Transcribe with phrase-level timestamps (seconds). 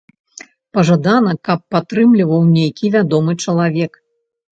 [0.77, 4.01] Пажадана, каб падтрымліваў нейкі вядомы чалавек.